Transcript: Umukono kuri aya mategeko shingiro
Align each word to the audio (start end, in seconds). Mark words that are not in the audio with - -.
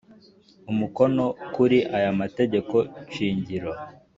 Umukono 0.71 1.25
kuri 1.53 1.77
aya 1.95 2.11
mategeko 2.19 2.75
shingiro 3.13 3.71